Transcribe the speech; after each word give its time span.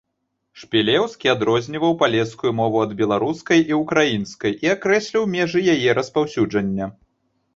Шпілеўскі 0.59 1.27
адрозніваў 1.33 1.91
палескую 1.99 2.51
мову 2.61 2.77
ад 2.85 2.95
беларускай 3.03 3.59
і 3.73 3.79
ўкраінскай 3.81 4.57
і 4.67 4.73
акрэсліў 4.77 5.23
межы 5.37 5.59
яе 5.75 5.89
распаўсюджання. 6.01 6.85